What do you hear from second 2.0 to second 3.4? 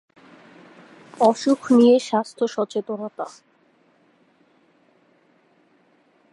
স্বাস্থ্য সচেতনতা।